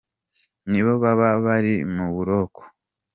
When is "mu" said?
1.95-2.05